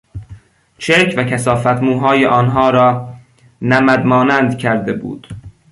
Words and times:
چرک 0.77 1.13
و 1.17 1.23
کثافت 1.23 1.67
موهای 1.83 2.25
آنها 2.25 2.69
را 2.69 3.09
نمد 3.61 4.05
مانند 4.05 4.57
کرده 4.57 4.93
بود. 4.93 5.27